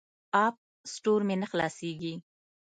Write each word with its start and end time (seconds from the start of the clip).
اپ 0.45 0.55
سټور 0.91 1.21
مې 1.27 1.35
نه 1.41 1.47
خلاصیږي. 1.51 2.13